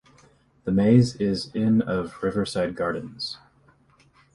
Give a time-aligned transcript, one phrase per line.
[0.63, 3.37] The maze is in of riverside gardens.